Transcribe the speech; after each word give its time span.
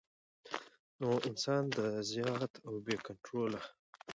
نو 0.99 1.09
انسان 1.29 1.63
د 1.77 1.79
زيات 2.11 2.51
او 2.67 2.73
بې 2.85 2.95
کنټروله 3.05 3.61